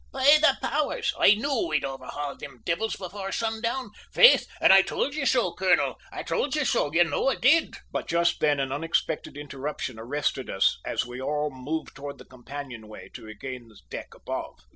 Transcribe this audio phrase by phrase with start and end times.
[0.11, 1.13] "Be the powers!
[1.19, 3.91] I knew we'd overhaul them divvles before sundown!
[4.11, 7.75] Faith, an' I tould ye so, colonel; I tould ye so, you know I did!"
[7.91, 12.87] But just then an unexpected interruption arrested us as we all moved towards the companion
[12.87, 14.55] way to regain the deck above.